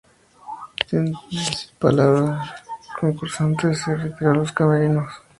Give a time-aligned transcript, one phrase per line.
[0.87, 2.55] Sin decir palabra,
[2.87, 5.13] el concursante se retiró a los camerinos.